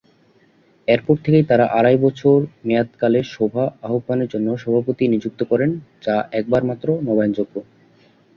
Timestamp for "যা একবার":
6.05-6.61